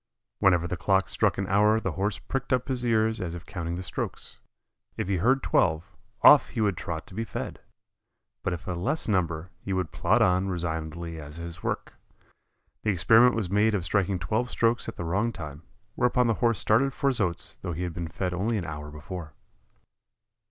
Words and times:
Whenever 0.39 0.67
the 0.67 0.75
clock 0.75 1.07
struck 1.07 1.37
an 1.37 1.45
hour 1.45 1.79
the 1.79 1.91
Horse 1.91 2.17
pricked 2.17 2.51
up 2.51 2.69
his 2.69 2.83
ears 2.83 3.21
as 3.21 3.35
if 3.35 3.45
counting 3.45 3.75
the 3.75 3.83
strokes. 3.83 4.39
If 4.97 5.07
he 5.07 5.17
heard 5.17 5.43
twelve, 5.43 5.95
off 6.23 6.49
he 6.49 6.59
would 6.59 6.75
trot 6.75 7.05
to 7.05 7.13
be 7.13 7.23
fed, 7.23 7.59
but 8.41 8.51
if 8.51 8.65
a 8.67 8.71
less 8.71 9.07
number 9.07 9.51
he 9.59 9.73
would 9.73 9.91
plod 9.91 10.23
on 10.23 10.47
resignedly 10.47 11.19
at 11.21 11.35
his 11.35 11.61
work. 11.61 11.93
The 12.81 12.89
experiment 12.89 13.35
was 13.35 13.51
made 13.51 13.75
of 13.75 13.85
striking 13.85 14.17
twelve 14.17 14.49
strokes 14.49 14.89
at 14.89 14.95
the 14.95 15.05
wrong 15.05 15.31
time, 15.31 15.61
whereupon 15.93 16.25
the 16.25 16.33
Horse 16.41 16.57
started 16.57 16.95
for 16.95 17.07
his 17.09 17.21
oats 17.21 17.57
though 17.57 17.73
he 17.73 17.83
had 17.83 17.93
been 17.93 18.07
fed 18.07 18.33
only 18.33 18.57
an 18.57 18.65
hour 18.65 18.89
before. 18.89 19.33